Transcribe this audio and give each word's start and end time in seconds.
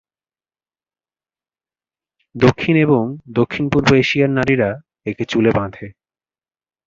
দক্ষিণ 2.35 2.75
এবং 2.77 3.03
দক্ষিণ-পূর্ব 3.31 3.89
এশিয়ার 3.95 4.31
নারীরা 4.31 4.69
একে 5.05 5.23
চুলে 5.25 5.51
বাঁধে। 5.51 5.87